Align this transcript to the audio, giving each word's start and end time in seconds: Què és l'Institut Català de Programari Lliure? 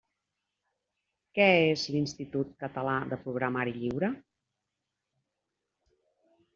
Què 1.39 1.45
és 1.75 1.83
l'Institut 1.97 2.57
Català 2.65 2.97
de 3.13 3.21
Programari 3.29 3.77
Lliure? 3.79 4.13